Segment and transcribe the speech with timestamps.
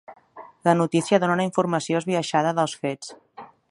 [0.69, 3.19] La notícia dona una informació esbiaixada dels fets.